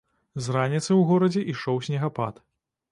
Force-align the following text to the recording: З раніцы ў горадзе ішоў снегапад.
З 0.45 0.55
раніцы 0.55 0.87
ў 0.87 1.11
горадзе 1.11 1.47
ішоў 1.55 1.77
снегапад. 1.91 2.43